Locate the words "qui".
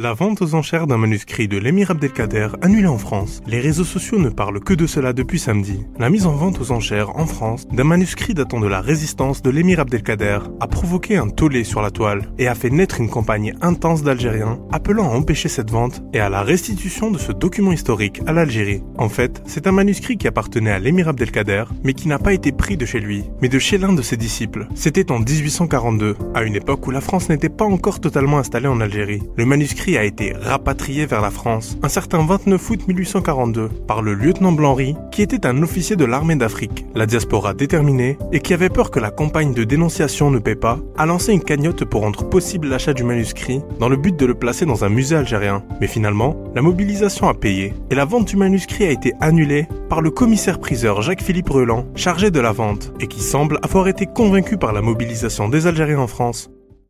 20.16-20.28, 21.94-22.06, 35.10-35.22, 38.40-38.54, 53.06-53.20